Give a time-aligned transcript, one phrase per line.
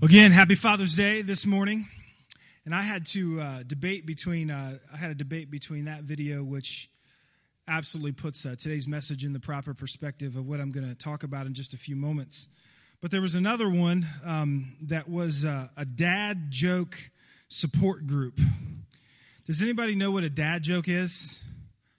[0.00, 1.88] Again, happy Father's Day this morning.
[2.64, 6.44] And I had to uh, debate between, uh, I had a debate between that video,
[6.44, 6.88] which
[7.66, 11.24] absolutely puts uh, today's message in the proper perspective of what I'm going to talk
[11.24, 12.46] about in just a few moments.
[13.00, 16.96] But there was another one um, that was uh, a dad joke
[17.48, 18.38] support group.
[19.46, 21.42] Does anybody know what a dad joke is?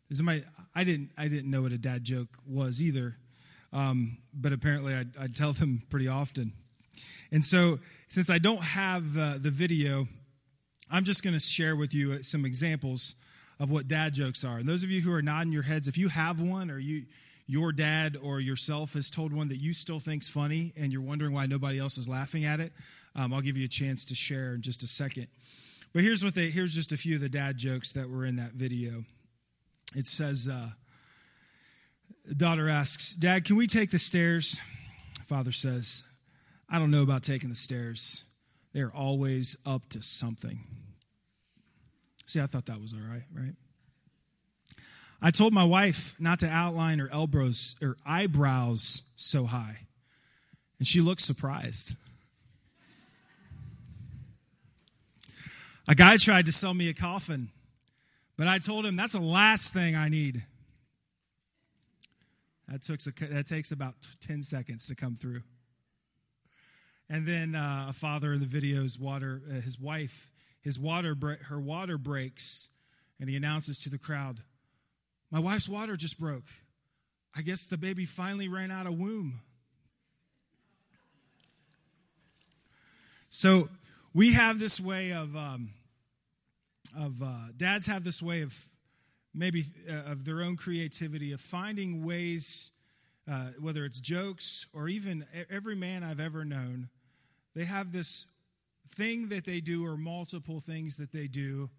[0.08, 3.18] Does anybody, I didn't, I didn't know what a dad joke was either,
[3.74, 6.54] um, but apparently I, I tell them pretty often.
[7.32, 10.08] And so, since I don't have uh, the video,
[10.90, 13.16] I'm just going to share with you uh, some examples
[13.60, 14.58] of what dad jokes are.
[14.58, 17.06] And those of you who are nodding your heads, if you have one or you
[17.46, 21.34] your dad or yourself has told one that you still think's funny and you're wondering
[21.34, 22.72] why nobody else is laughing at it,
[23.16, 25.28] um, I'll give you a chance to share in just a second.
[25.92, 28.36] But here's what they here's just a few of the dad jokes that were in
[28.36, 29.04] that video.
[29.96, 30.70] It says, uh,
[32.36, 34.60] daughter asks, Dad, can we take the stairs?
[35.26, 36.04] Father says,
[36.70, 38.26] I don't know about taking the stairs.
[38.74, 40.60] They're always up to something.
[42.26, 43.56] See, I thought that was all right, right?
[45.22, 49.88] I told my wife not to outline her elbows or eyebrows so high,
[50.78, 51.96] and she looked surprised.
[55.88, 57.50] A guy tried to sell me a coffin,
[58.38, 60.44] but I told him that's the last thing I need.
[62.68, 65.42] That, took, that takes about 10 seconds to come through.
[67.10, 70.30] And then uh, a father in the video's water, uh, his wife,
[70.62, 71.16] his water,
[71.48, 72.70] her water breaks,
[73.20, 74.42] and he announces to the crowd,
[75.32, 76.46] "My wife's water just broke.
[77.36, 79.42] I guess the baby finally ran out of womb."
[83.30, 83.70] So
[84.14, 85.70] we have this way of um,
[86.96, 88.56] of uh, dads have this way of
[89.34, 92.72] maybe uh, of their own creativity of finding ways,
[93.28, 96.90] uh, whether it's jokes or even every man I've ever known
[97.56, 98.26] they have this
[98.96, 101.70] thing that they do or multiple things that they do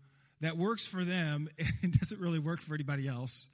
[0.40, 1.48] that works for them
[1.82, 3.50] and doesn't really work for anybody else.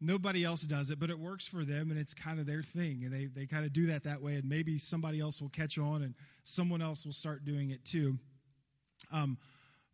[0.00, 3.02] Nobody else does it, but it works for them and it's kind of their thing.
[3.04, 4.36] And they, they kind of do that that way.
[4.36, 8.18] And maybe somebody else will catch on and someone else will start doing it too.
[9.12, 9.36] Um,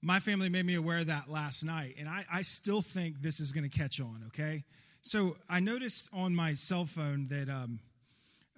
[0.03, 1.97] my family made me aware of that last night.
[1.99, 4.63] And I, I still think this is going to catch on, okay?
[5.03, 7.81] So I noticed on my cell phone that um,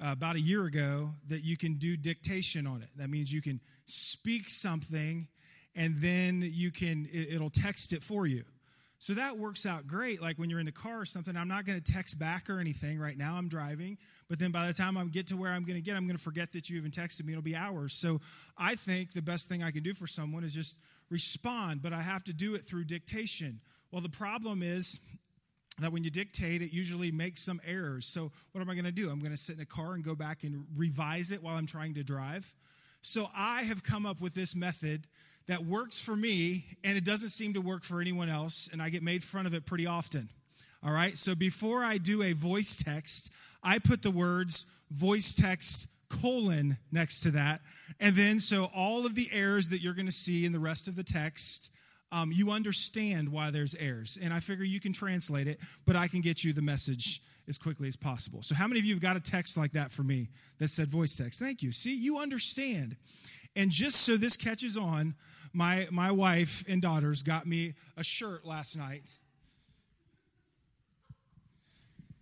[0.01, 2.89] uh, about a year ago that you can do dictation on it.
[2.97, 5.27] That means you can speak something
[5.75, 8.45] and then you can it, it'll text it for you.
[9.01, 10.21] So that works out great.
[10.21, 12.59] Like when you're in the car or something, I'm not going to text back or
[12.59, 13.37] anything right now.
[13.37, 13.97] I'm driving,
[14.29, 16.17] but then by the time I get to where I'm going to get, I'm going
[16.17, 17.33] to forget that you even texted me.
[17.33, 17.95] It'll be hours.
[17.95, 18.21] So
[18.57, 20.77] I think the best thing I can do for someone is just
[21.11, 23.61] respond, but I have to do it through dictation.
[23.93, 24.99] Well, the problem is
[25.79, 28.07] that when you dictate, it usually makes some errors.
[28.07, 29.11] So, what am I going to do?
[29.11, 31.67] I'm going to sit in a car and go back and revise it while I'm
[31.67, 32.55] trying to drive.
[33.01, 35.07] So, I have come up with this method
[35.47, 38.91] that works for me, and it doesn't seem to work for anyone else, and I
[38.91, 40.29] get made fun of it pretty often.
[40.85, 43.31] All right, so before I do a voice text,
[43.63, 47.61] I put the words voice text colon next to that.
[48.01, 50.87] And then, so all of the errors that you're going to see in the rest
[50.87, 51.71] of the text
[52.11, 54.19] um, you understand why there's errors.
[54.21, 57.59] And I figure you can translate it, but I can get you the message as
[57.59, 58.43] quickly as possible.
[58.43, 60.89] So, how many of you have got a text like that for me that said
[60.89, 61.41] voice text?
[61.41, 61.73] Thank you.
[61.73, 62.97] See, you understand.
[63.57, 65.15] And just so this catches on,
[65.53, 69.17] my, my wife and daughters got me a shirt last night.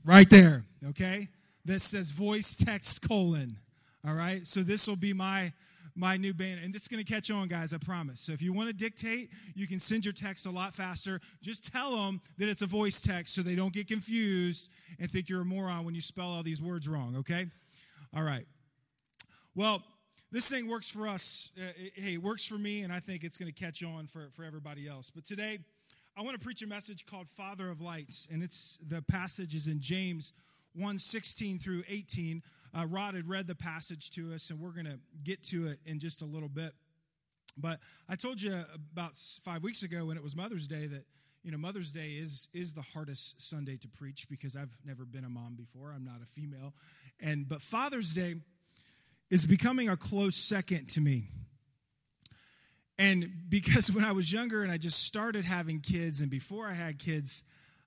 [0.05, 1.29] Right there, okay?
[1.65, 3.59] That says voice text colon.
[4.07, 4.47] All right?
[4.47, 5.53] So, this will be my
[5.97, 6.61] my new band.
[6.63, 8.21] And it's going to catch on, guys, I promise.
[8.21, 11.21] So if you want to dictate, you can send your text a lot faster.
[11.43, 14.71] Just tell them that it's a voice text so they don't get confused
[15.01, 17.47] and think you're a moron when you spell all these words wrong, okay?
[18.15, 18.47] All right.
[19.55, 19.83] Well,
[20.31, 21.51] this thing works for us.
[21.59, 24.07] Uh, it, hey, it works for me, and I think it's going to catch on
[24.07, 25.11] for, for everybody else.
[25.11, 25.59] But today,
[26.17, 29.67] I want to preach a message called Father of Lights, and it's the passage is
[29.67, 30.33] in James
[30.75, 32.43] 1 16 through 18.
[32.77, 35.79] Uh, Rod had read the passage to us, and we're going to get to it
[35.87, 36.73] in just a little bit.
[37.57, 38.53] But I told you
[38.93, 41.05] about five weeks ago when it was Mother's Day that
[41.43, 45.25] you know Mother's Day is is the hardest Sunday to preach because I've never been
[45.25, 45.93] a mom before.
[45.95, 46.75] I'm not a female,
[47.19, 48.35] and but Father's Day
[49.31, 51.29] is becoming a close second to me.
[52.99, 56.75] And because when I was younger and I just started having kids, and before I
[56.75, 57.43] had kids,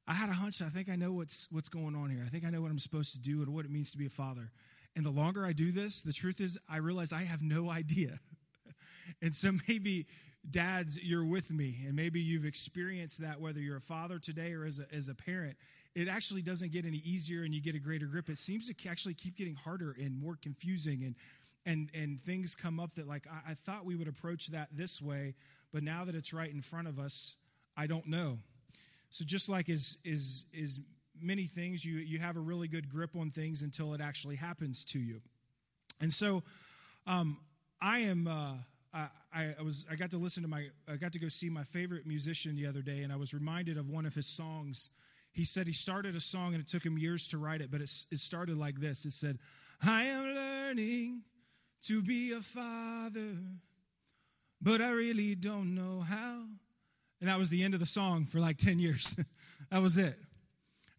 [0.07, 0.63] I had a hunch.
[0.63, 2.23] I think I know what's what's going on here.
[2.25, 4.07] I think I know what I'm supposed to do and what it means to be
[4.07, 4.51] a father.
[4.95, 8.19] And the longer I do this, the truth is, I realize I have no idea.
[9.21, 10.07] and so maybe,
[10.49, 14.65] dads, you're with me, and maybe you've experienced that whether you're a father today or
[14.65, 15.57] as a, as a parent.
[15.95, 18.29] It actually doesn't get any easier and you get a greater grip.
[18.29, 21.03] It seems to actually keep getting harder and more confusing.
[21.03, 21.15] And,
[21.65, 25.01] and and things come up that like I, I thought we would approach that this
[25.01, 25.35] way,
[25.73, 27.35] but now that it's right in front of us,
[27.75, 28.39] I don't know.
[29.09, 30.79] So just like is is is
[31.21, 34.83] many things, you you have a really good grip on things until it actually happens
[34.85, 35.21] to you.
[36.01, 36.43] And so,
[37.07, 37.37] um,
[37.81, 38.27] I am.
[38.27, 38.53] Uh,
[39.33, 41.63] I, I was I got to listen to my I got to go see my
[41.63, 44.89] favorite musician the other day, and I was reminded of one of his songs.
[45.31, 47.81] He said he started a song and it took him years to write it, but
[47.81, 49.05] it, it started like this.
[49.05, 49.37] It said,
[49.83, 51.21] "I am learning
[51.83, 53.37] to be a father,
[54.61, 56.45] but I really don't know how."
[57.21, 59.19] And that was the end of the song for like ten years.
[59.71, 60.17] that was it.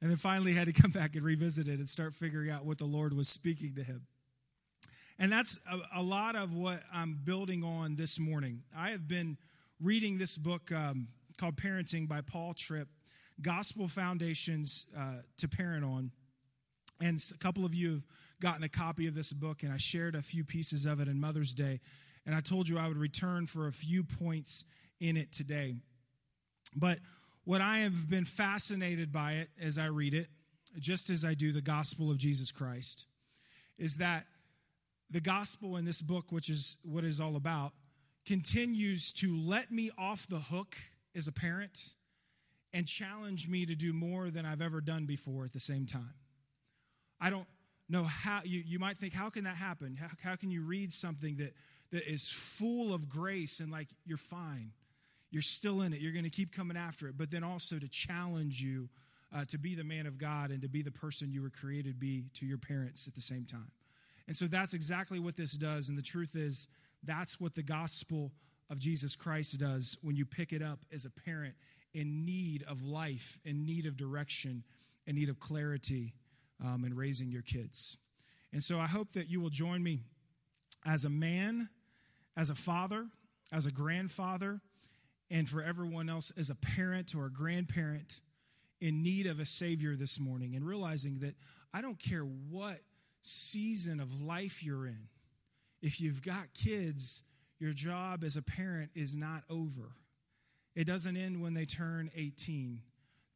[0.01, 2.79] And then finally had to come back and revisit it and start figuring out what
[2.79, 4.07] the Lord was speaking to him.
[5.19, 8.63] And that's a, a, lot of what I'm building on this morning.
[8.75, 9.37] I have been
[9.79, 12.89] reading this book um, called Parenting by Paul Tripp,
[13.43, 16.11] Gospel Foundations uh, to Parent On.
[17.03, 18.03] And a couple of you have
[18.41, 21.21] gotten a copy of this book, and I shared a few pieces of it in
[21.21, 21.81] Mother's Day.
[22.25, 24.65] And I told you I would return for a few points
[25.01, 25.75] in it today.
[26.75, 26.99] But
[27.51, 30.29] what I have been fascinated by it as I read it,
[30.79, 33.07] just as I do the gospel of Jesus Christ,
[33.77, 34.27] is that
[35.11, 37.73] the gospel in this book, which is what it's all about,
[38.25, 40.77] continues to let me off the hook
[41.17, 41.95] as a parent
[42.73, 46.15] and challenge me to do more than I've ever done before at the same time.
[47.21, 47.49] I don't
[47.89, 49.97] know how, you, you might think, how can that happen?
[50.01, 51.55] How, how can you read something that,
[51.91, 54.71] that is full of grace and like you're fine?
[55.31, 56.01] You're still in it.
[56.01, 58.89] You're going to keep coming after it, but then also to challenge you
[59.35, 61.95] uh, to be the man of God and to be the person you were created
[61.95, 63.71] to be to your parents at the same time.
[64.27, 65.89] And so that's exactly what this does.
[65.89, 66.69] And the truth is,
[67.03, 68.33] that's what the gospel
[68.69, 71.55] of Jesus Christ does when you pick it up as a parent
[71.93, 74.63] in need of life, in need of direction,
[75.07, 76.15] in need of clarity
[76.65, 77.99] um, in raising your kids.
[78.53, 80.01] And so I hope that you will join me
[80.85, 81.69] as a man,
[82.37, 83.07] as a father,
[83.53, 84.61] as a grandfather,
[85.31, 88.21] and for everyone else as a parent or a grandparent
[88.81, 91.35] in need of a Savior this morning and realizing that
[91.73, 92.81] I don't care what
[93.23, 95.09] season of life you're in.
[95.83, 97.23] If you've got kids,
[97.59, 99.93] your job as a parent is not over.
[100.75, 102.81] It doesn't end when they turn 18.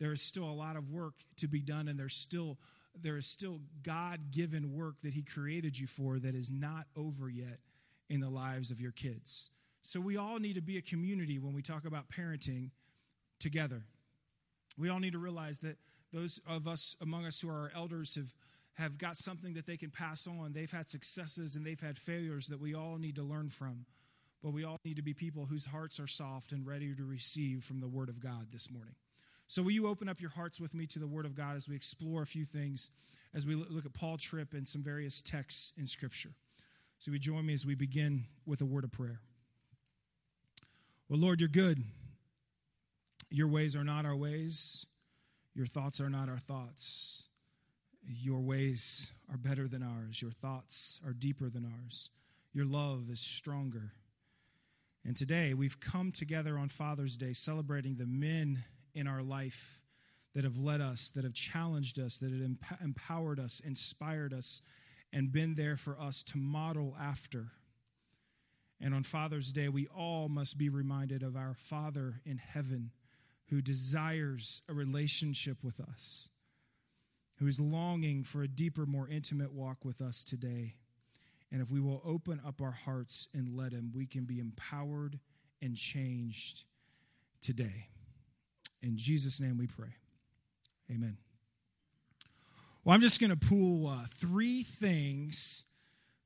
[0.00, 2.58] There is still a lot of work to be done, and there's still
[3.00, 7.28] there is still God given work that He created you for that is not over
[7.28, 7.58] yet
[8.08, 9.50] in the lives of your kids.
[9.84, 12.70] So we all need to be a community when we talk about parenting
[13.38, 13.82] together.
[14.78, 15.76] We all need to realize that
[16.10, 18.34] those of us among us who are elders have
[18.74, 20.52] have got something that they can pass on.
[20.52, 23.84] They've had successes and they've had failures that we all need to learn from.
[24.42, 27.62] But we all need to be people whose hearts are soft and ready to receive
[27.62, 28.94] from the Word of God this morning.
[29.46, 31.68] So, will you open up your hearts with me to the Word of God as
[31.68, 32.90] we explore a few things,
[33.34, 36.30] as we look at Paul Tripp and some various texts in Scripture?
[36.98, 39.20] So, we join me as we begin with a word of prayer.
[41.08, 41.82] Well, Lord, you're good.
[43.30, 44.86] Your ways are not our ways,
[45.54, 47.24] your thoughts are not our thoughts.
[48.06, 50.20] Your ways are better than ours.
[50.20, 52.10] Your thoughts are deeper than ours.
[52.52, 53.92] Your love is stronger.
[55.04, 58.64] And today we've come together on Father's Day celebrating the men
[58.94, 59.80] in our life
[60.34, 64.60] that have led us, that have challenged us, that have empowered us, inspired us,
[65.12, 67.52] and been there for us to model after.
[68.84, 72.92] And on Father's Day, we all must be reminded of our Father in heaven
[73.48, 76.28] who desires a relationship with us
[77.38, 80.76] who is longing for a deeper, more intimate walk with us today.
[81.50, 85.18] And if we will open up our hearts and let Him, we can be empowered
[85.60, 86.64] and changed
[87.40, 87.88] today.
[88.82, 89.96] In Jesus' name we pray.
[90.90, 91.16] Amen.
[92.84, 95.64] Well, I'm just going to pull uh, three things,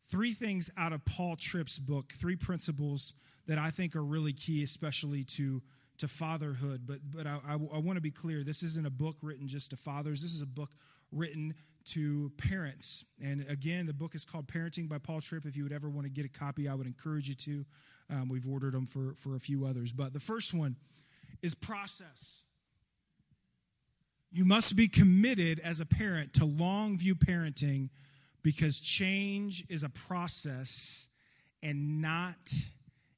[0.09, 3.15] three things out of Paul Tripp's book, three principles
[3.47, 5.63] that I think are really key, especially to
[5.99, 6.83] to fatherhood.
[6.87, 9.71] But but I, I, I want to be clear: this isn't a book written just
[9.71, 10.23] to fathers.
[10.23, 10.71] This is a book
[11.11, 11.55] written
[11.87, 13.05] to parents.
[13.23, 15.47] And again, the book is called Parenting by Paul Tripp.
[15.47, 17.65] If you would ever want to get a copy, I would encourage you to.
[18.11, 19.93] Um, we've ordered them for, for a few others.
[19.93, 20.77] But the first one
[21.43, 22.43] is process.
[24.31, 27.89] You must be committed as a parent to long view parenting
[28.43, 31.09] because change is a process
[31.63, 32.55] and not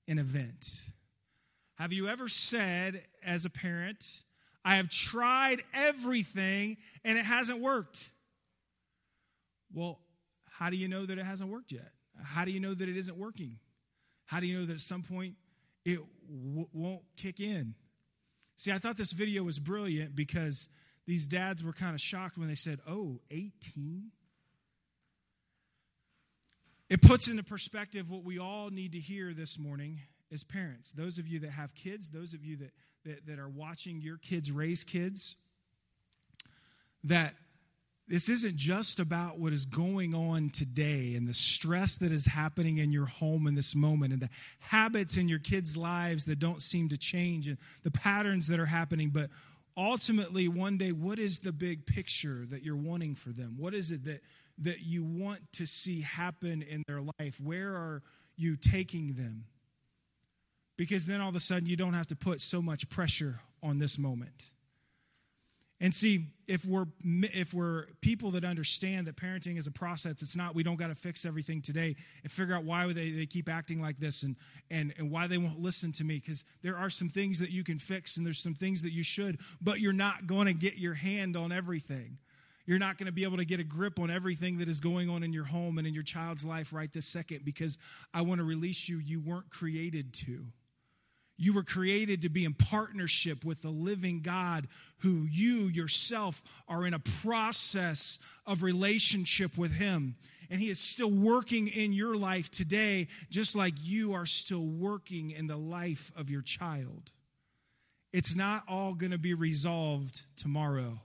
[0.09, 0.85] an event.
[1.77, 4.25] Have you ever said, as a parent,
[4.65, 8.11] I have tried everything and it hasn't worked.
[9.73, 10.01] Well,
[10.51, 11.93] how do you know that it hasn't worked yet?
[12.23, 13.59] How do you know that it isn't working?
[14.27, 15.37] How do you know that at some point
[15.85, 17.75] it w- won't kick in?
[18.57, 20.69] See, I thought this video was brilliant because
[21.07, 24.11] these dads were kind of shocked when they said, Oh, 18?
[26.91, 30.01] It puts into perspective what we all need to hear this morning
[30.33, 30.91] as parents.
[30.91, 32.73] Those of you that have kids, those of you that,
[33.05, 35.37] that, that are watching your kids raise kids,
[37.05, 37.35] that
[38.09, 42.79] this isn't just about what is going on today and the stress that is happening
[42.79, 46.61] in your home in this moment and the habits in your kids' lives that don't
[46.61, 49.11] seem to change and the patterns that are happening.
[49.11, 49.31] But
[49.77, 53.55] ultimately, one day, what is the big picture that you're wanting for them?
[53.57, 54.23] What is it that,
[54.61, 57.41] that you want to see happen in their life?
[57.43, 58.03] Where are
[58.37, 59.45] you taking them?
[60.77, 63.79] Because then all of a sudden, you don't have to put so much pressure on
[63.79, 64.53] this moment.
[65.83, 70.37] And see, if we're if we're people that understand that parenting is a process, it's
[70.37, 73.49] not we don't got to fix everything today and figure out why they, they keep
[73.49, 74.37] acting like this and
[74.71, 77.65] and and why they won't listen to me because there are some things that you
[77.65, 80.77] can fix and there's some things that you should, but you're not going to get
[80.77, 82.19] your hand on everything.
[82.71, 85.11] You're not going to be able to get a grip on everything that is going
[85.11, 87.79] on in your home and in your child's life right this second because
[88.15, 89.01] I want to release you.
[89.01, 90.47] You weren't created to.
[91.37, 96.87] You were created to be in partnership with the living God who you yourself are
[96.87, 100.15] in a process of relationship with Him.
[100.49, 105.33] And He is still working in your life today, just like you are still working
[105.33, 107.11] in the life of your child.
[108.13, 111.01] It's not all going to be resolved tomorrow.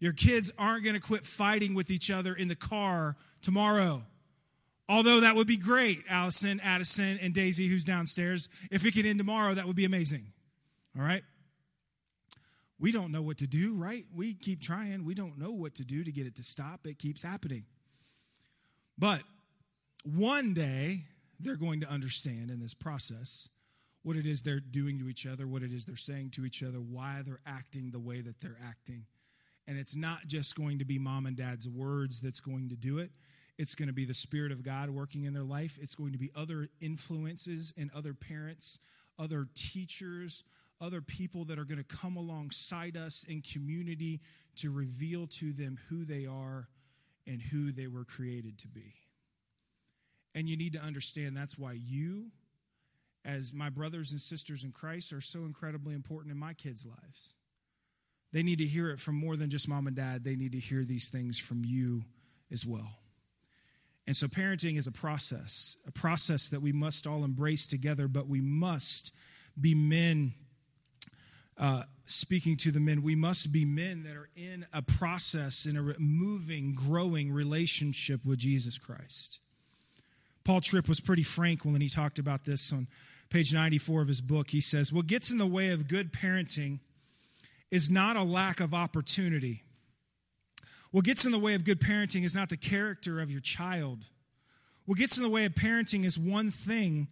[0.00, 4.02] Your kids aren't going to quit fighting with each other in the car tomorrow.
[4.88, 8.48] Although that would be great, Allison, Addison, and Daisy, who's downstairs.
[8.72, 10.26] If it could end tomorrow, that would be amazing.
[10.98, 11.22] All right?
[12.80, 14.04] We don't know what to do, right?
[14.12, 15.04] We keep trying.
[15.04, 16.86] We don't know what to do to get it to stop.
[16.86, 17.66] It keeps happening.
[18.98, 19.22] But
[20.02, 21.04] one day,
[21.38, 23.48] they're going to understand in this process
[24.02, 26.62] what it is they're doing to each other, what it is they're saying to each
[26.62, 29.04] other, why they're acting the way that they're acting.
[29.70, 32.98] And it's not just going to be mom and dad's words that's going to do
[32.98, 33.12] it.
[33.56, 35.78] It's going to be the Spirit of God working in their life.
[35.80, 38.80] It's going to be other influences and other parents,
[39.16, 40.42] other teachers,
[40.80, 44.22] other people that are going to come alongside us in community
[44.56, 46.66] to reveal to them who they are
[47.24, 48.94] and who they were created to be.
[50.34, 52.32] And you need to understand that's why you,
[53.24, 57.36] as my brothers and sisters in Christ, are so incredibly important in my kids' lives.
[58.32, 60.58] They need to hear it from more than just mom and dad, they need to
[60.58, 62.04] hear these things from you
[62.52, 62.92] as well.
[64.06, 68.26] And so, parenting is a process, a process that we must all embrace together, but
[68.26, 69.14] we must
[69.60, 70.32] be men.
[71.56, 75.76] Uh, speaking to the men, we must be men that are in a process, in
[75.76, 79.40] a moving, growing relationship with Jesus Christ.
[80.42, 82.88] Paul Tripp was pretty frank when he talked about this on
[83.28, 84.50] page 94 of his book.
[84.50, 86.80] He says, What gets in the way of good parenting
[87.70, 89.62] is not a lack of opportunity
[90.90, 94.06] what gets in the way of good parenting is not the character of your child.
[94.86, 97.08] What gets in the way of parenting is one thing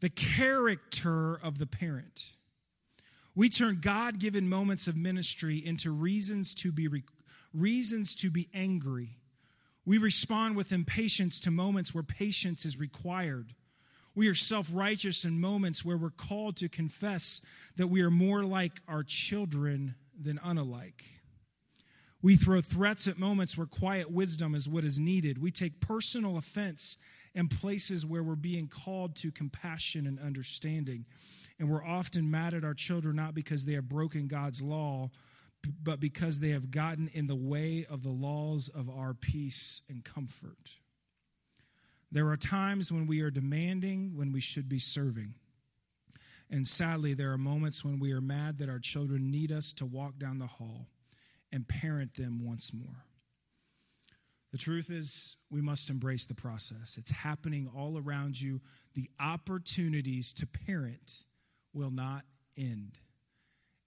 [0.00, 2.32] the character of the parent.
[3.36, 6.88] We turn God given moments of ministry into reasons to be,
[7.54, 9.18] reasons to be angry.
[9.84, 13.54] We respond with impatience to moments where patience is required.
[14.14, 17.42] We are self righteous in moments where we're called to confess
[17.76, 21.02] that we are more like our children than unalike.
[22.22, 25.38] We throw threats at moments where quiet wisdom is what is needed.
[25.38, 26.98] We take personal offense
[27.34, 31.06] in places where we're being called to compassion and understanding.
[31.58, 35.10] And we're often mad at our children not because they have broken God's law,
[35.82, 40.04] but because they have gotten in the way of the laws of our peace and
[40.04, 40.74] comfort.
[42.12, 45.34] There are times when we are demanding when we should be serving.
[46.50, 49.86] And sadly, there are moments when we are mad that our children need us to
[49.86, 50.88] walk down the hall
[51.52, 53.04] and parent them once more.
[54.50, 56.96] The truth is, we must embrace the process.
[56.98, 58.60] It's happening all around you.
[58.94, 61.24] The opportunities to parent
[61.72, 62.24] will not
[62.58, 62.98] end.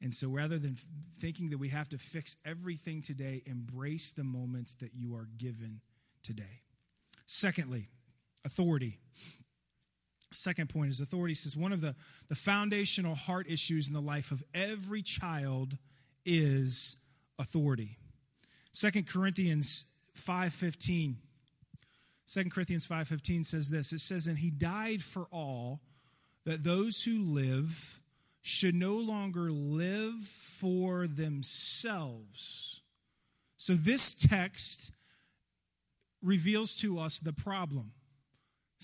[0.01, 0.77] And so rather than
[1.19, 5.81] thinking that we have to fix everything today, embrace the moments that you are given
[6.23, 6.61] today.
[7.25, 7.89] Secondly,
[8.45, 8.99] authority.
[10.31, 11.95] Second point is authority says one of the,
[12.27, 15.77] the foundational heart issues in the life of every child
[16.25, 16.95] is
[17.37, 17.97] authority.
[18.73, 19.85] 2 Corinthians
[20.15, 21.15] 5:15
[22.25, 23.93] 2 Corinthians 5:15 says this.
[23.93, 25.81] It says and he died for all
[26.45, 28.01] that those who live
[28.41, 32.81] should no longer live for themselves.
[33.57, 34.91] So this text
[36.21, 37.93] reveals to us the problem.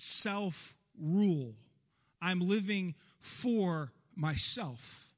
[0.02, 1.56] Self rule.
[2.22, 5.12] I'm living for myself.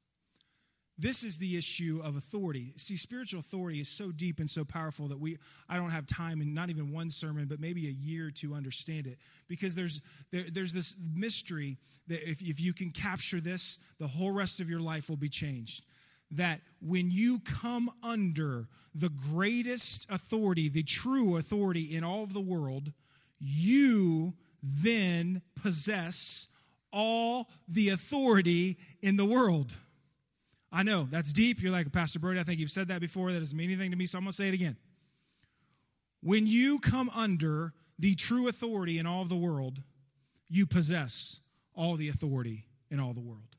[0.98, 2.74] this is the issue of authority.
[2.76, 6.40] See, spiritual authority is so deep and so powerful that we I don't have time
[6.40, 9.18] and not even one sermon, but maybe a year to understand it.
[9.48, 10.00] Because there's
[10.32, 14.68] there, there's this mystery that if, if you can capture this, the whole rest of
[14.68, 15.84] your life will be changed.
[16.32, 22.40] That when you come under the greatest authority, the true authority in all of the
[22.40, 22.92] world,
[23.38, 26.48] you then possess
[26.92, 29.74] all the authority in the world.
[30.70, 31.62] I know that's deep.
[31.62, 33.32] You're like, Pastor Brody, I think you've said that before.
[33.32, 34.76] That doesn't mean anything to me, so I'm going to say it again.
[36.22, 39.82] When you come under the true authority in all of the world,
[40.48, 41.40] you possess
[41.74, 43.56] all the authority in all the world.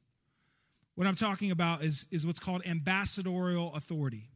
[0.95, 4.29] What I'm talking about is, is what's called ambassadorial authority.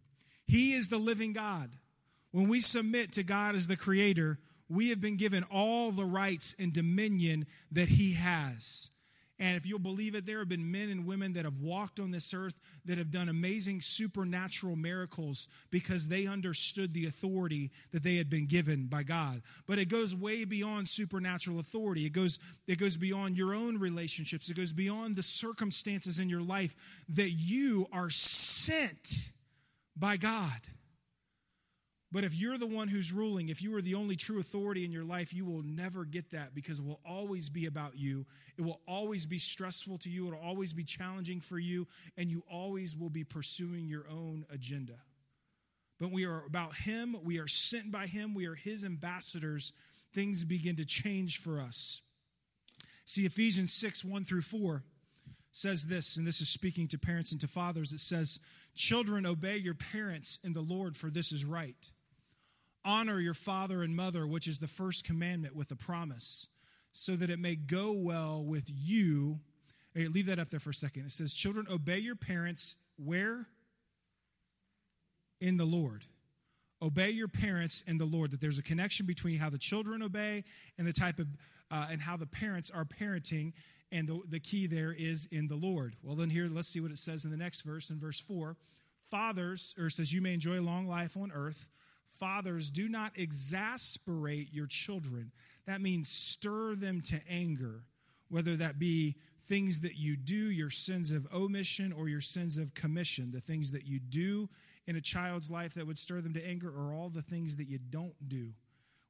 [0.45, 1.71] He is the living God.
[2.31, 6.55] When we submit to God as the creator, we have been given all the rights
[6.59, 8.89] and dominion that He has.
[9.39, 12.09] And if you'll believe it, there have been men and women that have walked on
[12.09, 12.55] this earth
[12.85, 18.47] that have done amazing supernatural miracles because they understood the authority that they had been
[18.47, 19.43] given by God.
[19.67, 22.05] But it goes way beyond supernatural authority.
[22.07, 24.49] It goes, it goes beyond your own relationships.
[24.49, 26.75] It goes beyond the circumstances in your life
[27.09, 29.29] that you are sent
[29.95, 30.61] by God.
[32.11, 34.93] But if you're the one who's ruling, if you are the only true authority in
[34.93, 38.25] your life, you will never get that because it will always be about you.
[38.57, 40.27] It will always be stressful to you.
[40.27, 41.85] It will always be challenging for you.
[42.15, 44.93] And you always will be pursuing your own agenda.
[45.99, 47.17] But we are about Him.
[47.23, 48.33] We are sent by Him.
[48.33, 49.73] We are His ambassadors.
[50.13, 52.01] Things begin to change for us.
[53.05, 54.83] See, Ephesians 6 1 through 4
[55.51, 57.91] says this, and this is speaking to parents and to fathers.
[57.91, 58.39] It says,
[58.77, 61.91] Children, obey your parents in the Lord, for this is right.
[62.85, 66.47] Honor your father and mother, which is the first commandment with a promise,
[66.93, 69.39] so that it may go well with you.
[69.93, 71.05] Hey, leave that up there for a second.
[71.05, 73.47] It says, Children, obey your parents where?
[75.41, 76.03] In the Lord.
[76.81, 78.31] Obey your parents in the Lord.
[78.31, 80.43] That there's a connection between how the children obey
[80.77, 81.27] and the type of,
[81.71, 83.53] uh, and how the parents are parenting.
[83.91, 85.95] And the, the key there is in the Lord.
[86.03, 88.57] Well, then here, let's see what it says in the next verse, in verse 4.
[89.09, 91.67] Fathers, or says, You may enjoy long life on earth
[92.17, 95.31] Fathers, do not exasperate your children.
[95.65, 97.83] That means stir them to anger,
[98.29, 99.15] whether that be
[99.47, 103.71] things that you do, your sins of omission or your sins of commission, the things
[103.71, 104.49] that you do
[104.87, 107.67] in a child's life that would stir them to anger, or all the things that
[107.67, 108.51] you don't do.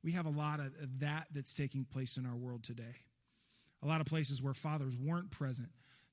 [0.04, 2.96] We have a lot of that that's taking place in our world today.
[3.84, 5.70] A lot of places where fathers weren't present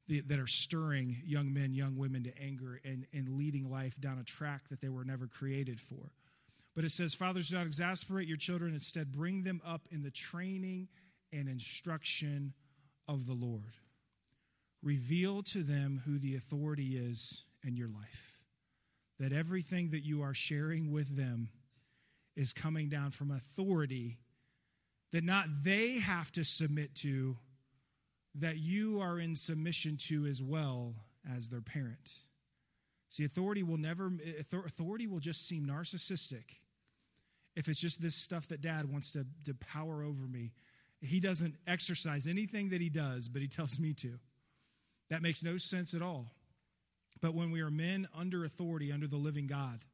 [0.09, 4.25] that are stirring young men, young women to anger and, and leading life down a
[4.25, 6.13] track that they were never created for.
[6.75, 8.75] But it says, Fathers, do not exasperate your children.
[8.75, 10.89] Instead, bring them up in the training
[11.33, 12.53] and instruction
[13.09, 13.77] of the Lord.
[14.83, 18.39] Reveal to them who the authority is in your life.
[19.19, 21.49] That everything that you are sharing with them
[22.37, 24.19] is coming down from authority
[25.13, 27.37] that not they have to submit to,
[28.35, 30.95] that you are in submission to as well
[31.37, 32.19] as their parent.
[33.09, 34.13] See, authority will never,
[34.53, 36.59] authority will just seem narcissistic
[37.55, 40.53] if it's just this stuff that dad wants to, to power over me.
[41.01, 44.19] He doesn't exercise anything that he does, but he tells me to.
[45.11, 46.33] That makes no sense at all.
[47.21, 49.85] But when we are men under authority, under the living God,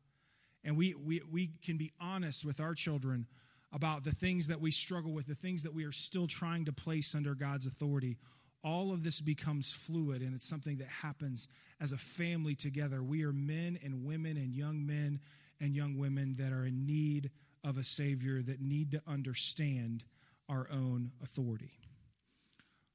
[0.65, 3.27] and we, we, we can be honest with our children
[3.73, 6.73] about the things that we struggle with, the things that we are still trying to
[6.73, 8.17] place under God's authority,
[8.63, 11.49] all of this becomes fluid and it's something that happens
[11.81, 13.03] as a family together.
[13.03, 15.21] We are men and women and young men
[15.61, 17.31] and young women that are in need
[17.65, 20.05] of a Savior that need to understand
[20.49, 21.73] our own authority.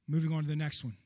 [0.08, 0.96] Moving on to the next one.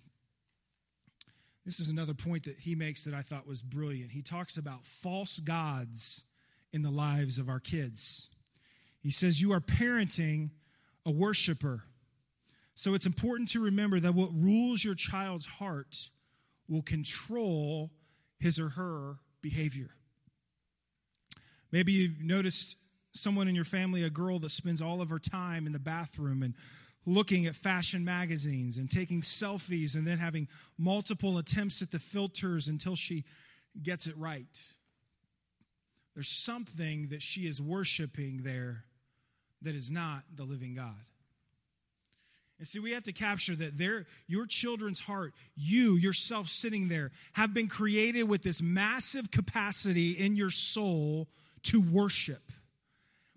[1.64, 4.10] This is another point that he makes that I thought was brilliant.
[4.10, 6.24] He talks about false gods
[6.72, 8.28] in the lives of our kids.
[9.02, 10.50] He says, You are parenting
[11.06, 11.84] a worshiper.
[12.74, 16.10] So it's important to remember that what rules your child's heart
[16.68, 17.90] will control
[18.38, 19.90] his or her behavior.
[21.72, 22.76] Maybe you've noticed
[23.12, 26.42] someone in your family, a girl that spends all of her time in the bathroom
[26.42, 26.54] and
[27.06, 32.68] looking at fashion magazines and taking selfies and then having multiple attempts at the filters
[32.68, 33.24] until she
[33.82, 34.74] gets it right.
[36.14, 38.84] There's something that she is worshiping there
[39.62, 40.94] that is not the living God.
[42.58, 47.10] And see, we have to capture that there, your children's heart, you yourself sitting there,
[47.32, 51.28] have been created with this massive capacity in your soul
[51.62, 52.52] to worship.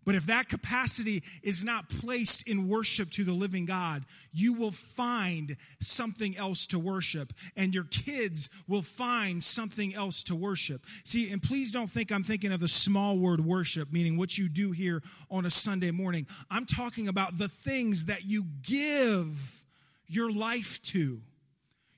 [0.06, 4.72] But if that capacity is not placed in worship to the living God, you will
[4.72, 10.86] find something else to worship, and your kids will find something else to worship.
[11.04, 14.50] See, and please don't think I'm thinking of the small word worship, meaning what you
[14.50, 16.28] do here on a Sunday morning.
[16.50, 19.63] I'm talking about the things that you give
[20.08, 21.22] your life to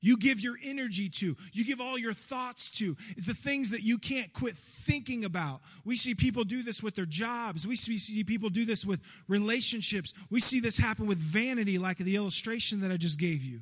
[0.01, 3.83] you give your energy to, you give all your thoughts to, is the things that
[3.83, 5.61] you can't quit thinking about.
[5.83, 7.67] We see people do this with their jobs.
[7.67, 10.13] We see people do this with relationships.
[10.29, 13.61] We see this happen with vanity, like the illustration that I just gave you.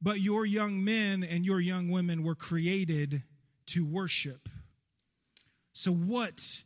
[0.00, 3.22] But your young men and your young women were created
[3.66, 4.48] to worship.
[5.72, 6.62] So, what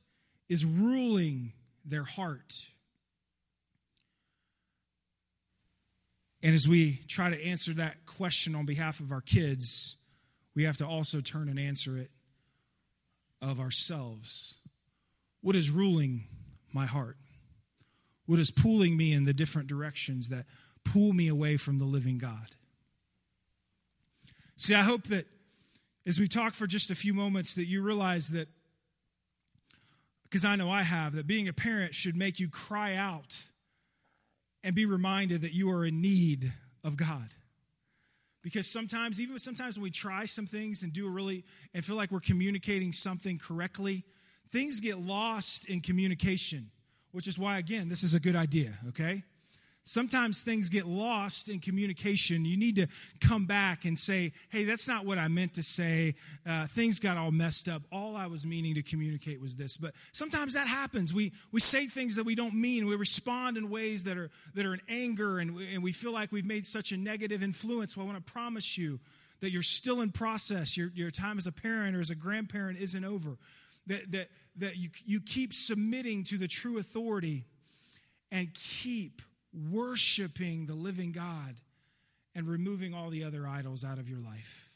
[0.49, 1.53] is ruling
[1.85, 2.72] their heart?
[6.43, 9.97] And as we try to answer that question on behalf of our kids,
[10.55, 12.11] we have to also turn and answer it
[13.41, 14.59] of ourselves.
[15.41, 16.25] What is ruling
[16.73, 17.17] my heart?
[18.27, 20.47] What is pulling me in the different directions that
[20.85, 22.57] pull me away from the living God?
[24.57, 25.27] See, I hope that
[26.07, 28.49] as we talk for just a few moments, that you realize that,
[30.25, 33.45] because I know I have, that being a parent should make you cry out
[34.65, 36.53] and be reminded that you are in need
[36.85, 37.35] of God.
[38.43, 41.45] Because sometimes, even sometimes when we try some things and do a really,
[41.75, 44.05] and feel like we're communicating something correctly,
[44.51, 46.71] things get lost in communication,
[47.13, 49.23] which is why, again, this is a good idea, okay?
[49.85, 52.45] Sometimes things get lost in communication.
[52.45, 52.87] You need to
[53.21, 56.15] come back and say, hey, that's not what I meant to say.
[56.47, 57.83] Uh, things got all messed up.
[57.91, 59.77] All I was meaning to communicate was this.
[59.77, 61.13] But sometimes that happens.
[61.13, 62.87] We, we say things that we don't mean.
[62.87, 66.13] We respond in ways that are, that are in anger, and we, and we feel
[66.13, 67.97] like we've made such a negative influence.
[67.97, 69.01] Well, I want to promise you
[69.41, 70.77] that you're still in process.
[70.77, 73.37] Your, your time as a parent or as a grandparent isn't over.
[73.89, 77.47] That, that, that you, you keep submitting to the true authority
[78.31, 81.61] and keep worshiping the living God
[82.35, 84.71] and removing all the other idols out of your life.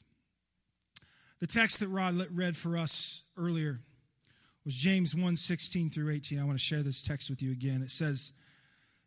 [1.40, 3.80] The text that Rod read for us earlier
[4.64, 6.40] was James 1 16 through 18.
[6.40, 7.82] I want to share this text with you again.
[7.82, 8.32] It says,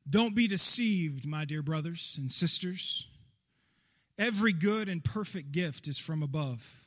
[0.09, 3.07] Don't be deceived, my dear brothers and sisters.
[4.17, 6.83] Every good and perfect gift is from above,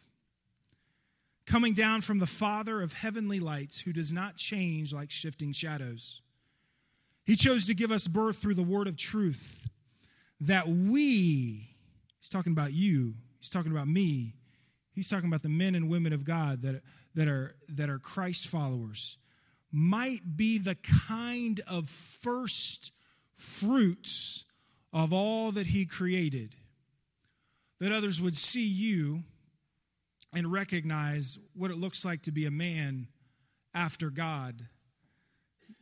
[1.47, 6.21] coming down from the Father of heavenly lights, who does not change like shifting shadows.
[7.25, 9.69] He chose to give us birth through the word of truth
[10.41, 11.77] that we,
[12.19, 14.35] he's talking about you, he's talking about me,
[14.93, 16.83] he's talking about the men and women of God that,
[17.15, 19.19] that, are, that are Christ followers,
[19.71, 20.77] might be the
[21.09, 22.93] kind of first
[23.35, 24.45] fruits
[24.93, 26.57] of all that he created.
[27.81, 29.23] That others would see you
[30.35, 33.09] and recognize what it looks like to be a man
[33.75, 34.69] after God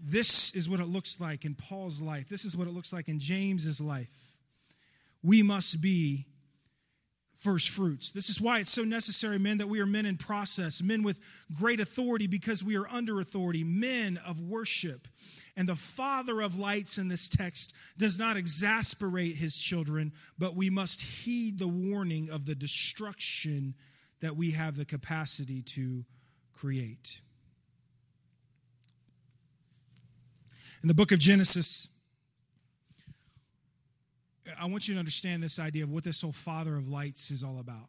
[0.03, 2.29] this is what it looks like in Paul's life.
[2.29, 4.09] This is what it looks like in James's life.
[5.23, 6.27] We must be
[7.41, 8.11] first fruits.
[8.11, 11.19] This is why it's so necessary, men, that we are men in process, men with
[11.59, 15.09] great authority because we are under authority, men of worship.
[15.57, 20.71] And the Father of lights in this text does not exasperate his children, but we
[20.71, 23.75] must heed the warning of the destruction
[24.21, 26.05] that we have the capacity to
[26.53, 27.21] create.
[30.83, 31.89] In the book of Genesis,
[34.59, 37.45] I want you to understand this idea of what this whole Father of lights is
[37.45, 37.89] all about.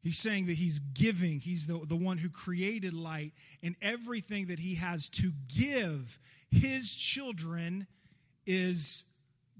[0.00, 4.60] He's saying that he's giving, he's the, the one who created light, and everything that
[4.60, 7.86] he has to give his children
[8.46, 9.04] is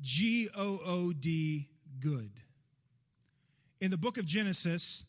[0.01, 2.31] G O O D, good.
[3.81, 5.07] In the book of Genesis,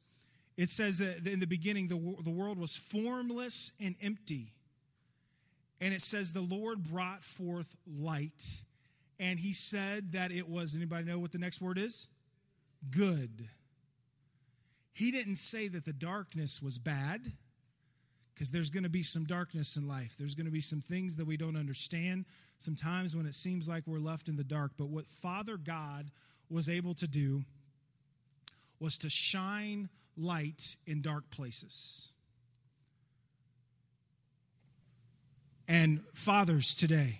[0.57, 4.53] it says that in the beginning, the, the world was formless and empty
[5.81, 8.63] and it says the Lord brought forth light,
[9.19, 12.07] and he said that it was, anybody know what the next word is?
[12.89, 13.47] Good.
[14.93, 17.31] He didn't say that the darkness was bad,
[18.33, 20.15] because there's going to be some darkness in life.
[20.19, 22.25] There's going to be some things that we don't understand,
[22.57, 24.73] sometimes when it seems like we're left in the dark.
[24.77, 26.11] But what Father God
[26.49, 27.43] was able to do
[28.79, 32.09] was to shine light in dark places.
[35.75, 37.19] And fathers today.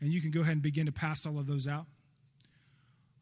[0.00, 1.86] And you can go ahead and begin to pass all of those out.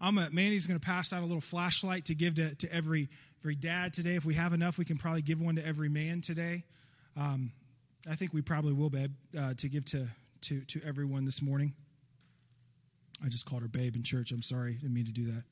[0.01, 3.09] I'm a, Mandy's going to pass out a little flashlight to give to, to every,
[3.41, 4.15] every dad today.
[4.15, 6.65] If we have enough, we can probably give one to every man today.
[7.17, 7.51] Um,
[8.09, 10.07] I think we probably will, babe, uh, to give to,
[10.43, 11.73] to, to everyone this morning.
[13.25, 14.31] I just called her babe in church.
[14.33, 14.75] I'm sorry.
[14.75, 15.45] Didn't mean to do that.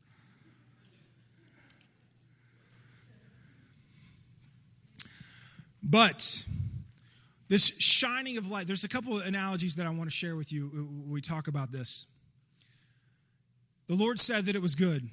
[5.83, 6.44] But
[7.49, 10.53] This shining of light, there's a couple of analogies that I want to share with
[10.53, 12.07] you uh, when we talk about this.
[13.87, 15.09] The Lord said that it was good.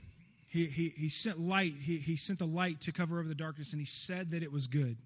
[0.48, 3.74] He, he, he sent light, he, he sent the light to cover over the darkness,
[3.74, 4.98] and he said that it was good.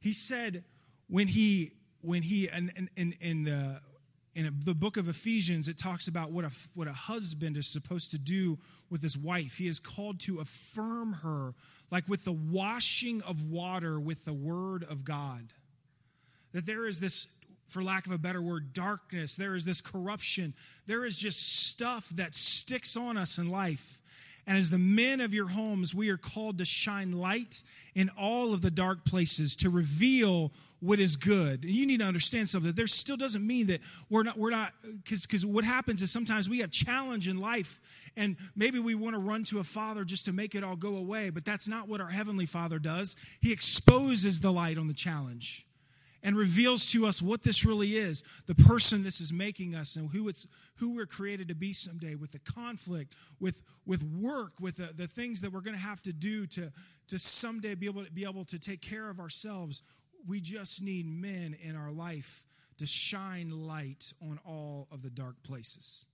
[0.00, 0.64] He said
[1.08, 3.80] when he, when he, in, in, in the,
[4.34, 8.10] in the book of Ephesians, it talks about what a, what a husband is supposed
[8.12, 8.58] to do
[8.90, 9.58] with his wife.
[9.58, 11.54] He is called to affirm her,
[11.90, 15.52] like with the washing of water with the word of God.
[16.54, 17.26] That there is this,
[17.66, 19.36] for lack of a better word, darkness.
[19.36, 20.54] There is this corruption.
[20.86, 24.00] There is just stuff that sticks on us in life.
[24.46, 27.62] And as the men of your homes, we are called to shine light
[27.94, 31.64] in all of the dark places, to reveal what is good.
[31.64, 32.72] And you need to understand something.
[32.72, 34.72] There still doesn't mean that we're not, we're not,
[35.08, 37.80] because what happens is sometimes we have challenge in life
[38.16, 40.96] and maybe we want to run to a father just to make it all go
[40.96, 43.16] away, but that's not what our heavenly father does.
[43.40, 45.66] He exposes the light on the challenge
[46.24, 50.10] and reveals to us what this really is the person this is making us and
[50.10, 54.76] who it's who we're created to be someday with the conflict with with work with
[54.76, 56.72] the, the things that we're going to have to do to
[57.06, 59.82] to someday be able to be able to take care of ourselves
[60.26, 62.44] we just need men in our life
[62.78, 66.06] to shine light on all of the dark places.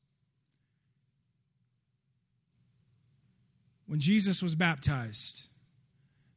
[3.87, 5.49] When Jesus was baptized,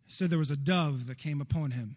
[0.07, 1.95] said there was a dove that came upon him.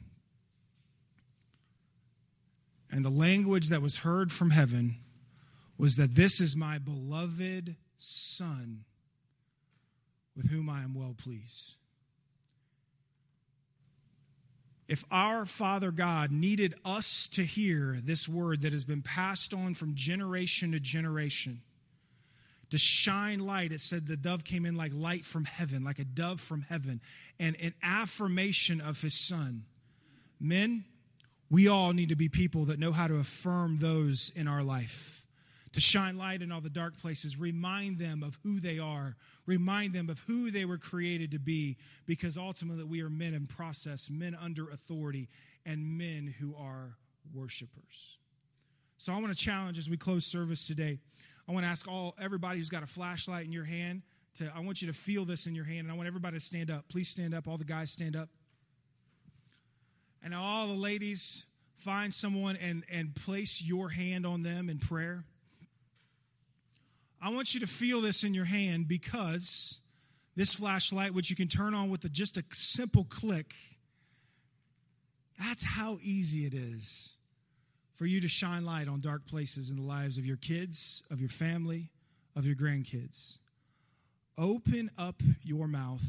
[2.90, 4.96] And the language that was heard from heaven
[5.78, 8.84] was that this is my beloved Son
[10.36, 11.76] with whom I am well pleased.
[14.88, 19.74] If our Father God needed us to hear this word that has been passed on
[19.74, 21.62] from generation to generation,
[22.70, 26.04] to shine light, it said the dove came in like light from heaven, like a
[26.04, 27.00] dove from heaven,
[27.40, 29.64] and an affirmation of his Son.
[30.38, 30.84] Men,
[31.50, 35.16] we all need to be people that know how to affirm those in our life
[35.76, 39.92] to shine light in all the dark places, remind them of who they are, remind
[39.92, 44.08] them of who they were created to be, because ultimately we are men in process,
[44.08, 45.28] men under authority,
[45.66, 46.96] and men who are
[47.34, 48.16] worshipers.
[48.96, 50.98] So I want to challenge as we close service today.
[51.46, 54.00] I want to ask all everybody who's got a flashlight in your hand
[54.36, 56.42] to I want you to feel this in your hand and I want everybody to
[56.42, 56.88] stand up.
[56.88, 57.46] Please stand up.
[57.46, 58.30] All the guys stand up.
[60.26, 65.22] And all the ladies find someone and and place your hand on them in prayer.
[67.22, 69.80] I want you to feel this in your hand because
[70.34, 73.54] this flashlight, which you can turn on with a, just a simple click,
[75.38, 77.12] that's how easy it is
[77.94, 81.20] for you to shine light on dark places in the lives of your kids, of
[81.20, 81.92] your family,
[82.34, 83.38] of your grandkids.
[84.36, 86.02] Open up your mouth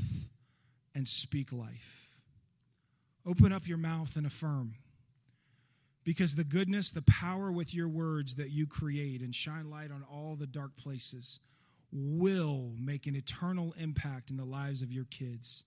[0.96, 2.07] and speak life.
[3.28, 4.76] Open up your mouth and affirm.
[6.06, 10.06] Because the goodness, the power with your words that you create and shine light on
[10.10, 11.42] all the dark places
[11.92, 15.66] will make an eternal impact in the lives of your kids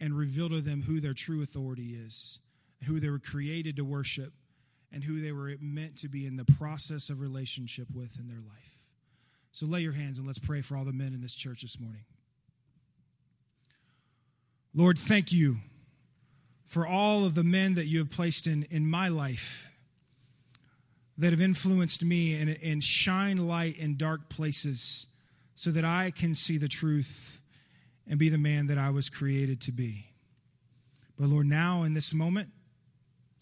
[0.00, 2.38] and reveal to them who their true authority is,
[2.86, 4.32] who they were created to worship,
[4.90, 8.40] and who they were meant to be in the process of relationship with in their
[8.40, 8.84] life.
[9.52, 11.78] So lay your hands and let's pray for all the men in this church this
[11.78, 12.04] morning.
[14.72, 15.58] Lord, thank you
[16.68, 19.72] for all of the men that you have placed in, in my life
[21.16, 25.06] that have influenced me and, and shine light in dark places
[25.54, 27.40] so that I can see the truth
[28.06, 30.10] and be the man that I was created to be.
[31.18, 32.50] But Lord, now in this moment,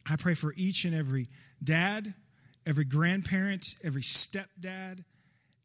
[0.08, 1.28] I pray for each and every
[1.62, 2.14] dad,
[2.64, 5.02] every grandparent, every stepdad,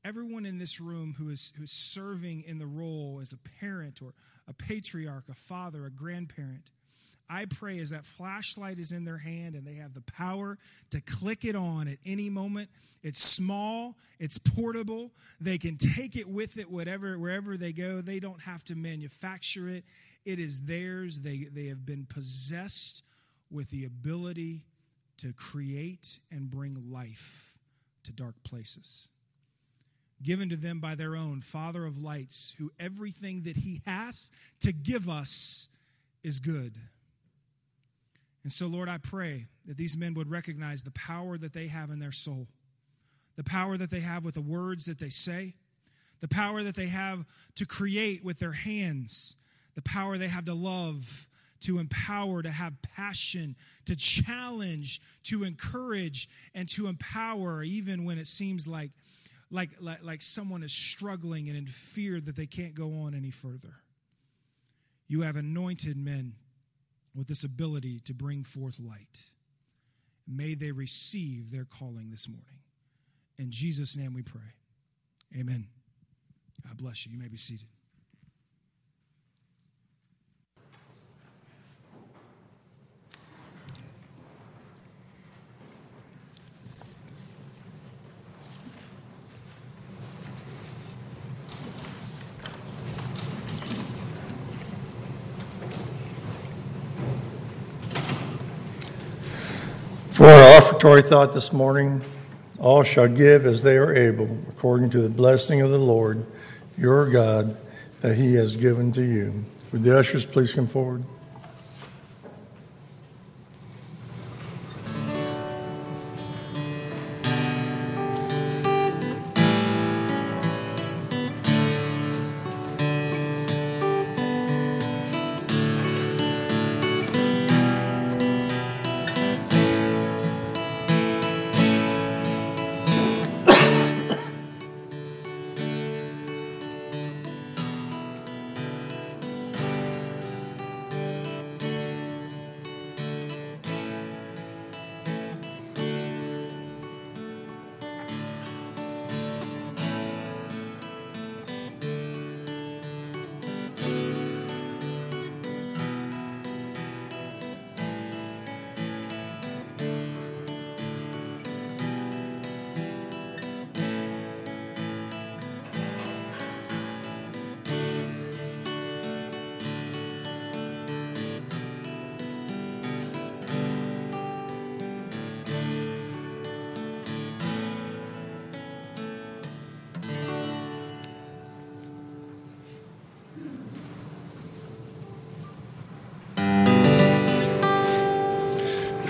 [0.03, 4.01] everyone in this room who is, who is serving in the role as a parent
[4.01, 4.15] or
[4.47, 6.71] a patriarch, a father, a grandparent.
[7.31, 10.57] I pray as that flashlight is in their hand and they have the power
[10.89, 12.69] to click it on at any moment.
[13.03, 15.11] It's small, it's portable.
[15.39, 18.01] They can take it with it whatever wherever they go.
[18.01, 19.85] They don't have to manufacture it.
[20.25, 21.21] It is theirs.
[21.21, 23.03] They they have been possessed
[23.49, 24.65] with the ability
[25.19, 27.57] to create and bring life
[28.03, 29.07] to dark places.
[30.21, 34.73] Given to them by their own Father of lights, who everything that he has to
[34.73, 35.69] give us
[36.23, 36.73] is good.
[38.43, 41.91] And so, Lord, I pray that these men would recognize the power that they have
[41.91, 42.47] in their soul,
[43.35, 45.55] the power that they have with the words that they say,
[46.21, 47.25] the power that they have
[47.55, 49.35] to create with their hands,
[49.75, 51.27] the power they have to love,
[51.61, 58.27] to empower, to have passion, to challenge, to encourage, and to empower, even when it
[58.27, 58.91] seems like,
[59.51, 63.29] like, like, like someone is struggling and in fear that they can't go on any
[63.29, 63.75] further.
[65.07, 66.35] You have anointed men
[67.15, 69.29] with this ability to bring forth light.
[70.27, 72.45] May they receive their calling this morning.
[73.37, 74.41] In Jesus' name we pray.
[75.37, 75.67] Amen.
[76.65, 77.11] God bless you.
[77.11, 77.67] You may be seated.
[100.11, 102.01] For offertory thought this morning,
[102.59, 106.25] all shall give as they are able, according to the blessing of the Lord
[106.77, 107.55] your God
[108.01, 109.45] that he has given to you.
[109.71, 111.05] Would the ushers please come forward?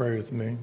[0.00, 0.56] pray with me.